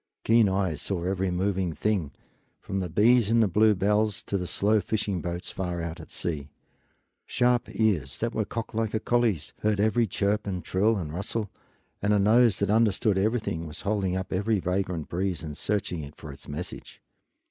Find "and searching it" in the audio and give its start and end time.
15.43-16.15